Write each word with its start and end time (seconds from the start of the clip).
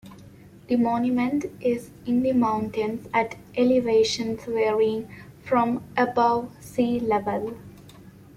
The 0.65 0.77
monument 0.77 1.45
is 1.59 1.91
in 2.07 2.23
the 2.23 2.33
mountains 2.33 3.07
at 3.13 3.35
elevations 3.55 4.43
varying 4.45 5.07
from 5.45 5.83
above 5.95 6.49
sea 6.59 6.99
level. 6.99 7.55